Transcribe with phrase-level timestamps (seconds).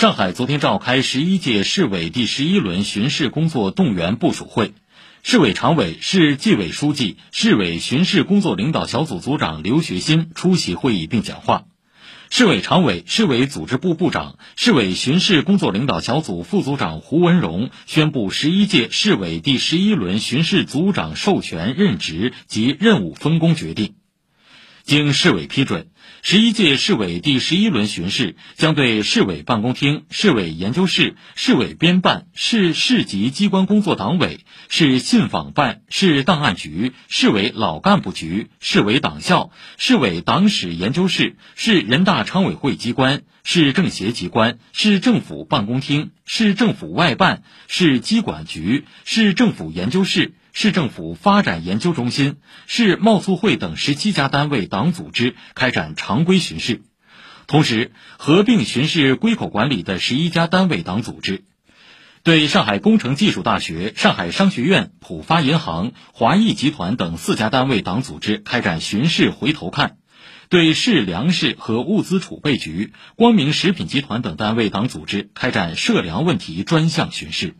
[0.00, 4.72] 上海昨天召开十一届市委第十一轮巡视工作动员部署会，
[5.22, 11.66] 市委常委、市纪委书记、市委巡视工作领导小组组长刘学新出席会议并讲话。
[12.30, 23.99] 市委常委、市委组织部部长、市委巡视工作领导小组副组长胡文荣宣布十一届市委第十一轮巡视组长授权任职及任务分工决定。
[24.84, 25.88] 经市委批准，
[26.22, 50.34] 十一届市委第十一轮巡视将对市委办公厅、市委研究室、市委编办、市市级机关工作党委、市信访办、市档案局、市委老干部局、市委党校、市委党史研究室、市人大常委会机关、市政协机关、市政府办公厅、市政府外办、市机管局、市政府研究室。
[50.52, 52.36] 市政府发展研究中心、
[52.66, 56.82] 市贸促会等十七家单位党组织开展常规巡视，
[57.46, 61.44] 同时合并巡视归口管理的十一家单位党组织，
[62.22, 69.98] 对上海工程技术大学、上海商学院、浦发银行、华谊集团等四家单位党组织开展巡视回头看，
[70.48, 77.54] 对市粮食和物资储备局、光明食品集团等单位党组织开展涉粮问题专项巡视。